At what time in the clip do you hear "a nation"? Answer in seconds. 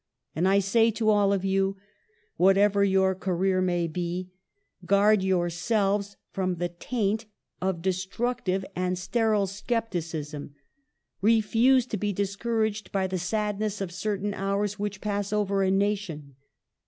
15.61-16.33